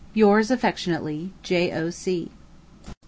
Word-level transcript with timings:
Yours 0.15 0.49
affectionately, 0.49 1.31
J.O.C. 1.43 2.31